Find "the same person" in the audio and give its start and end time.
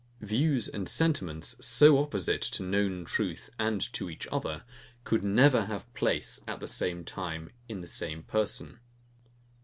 7.81-8.79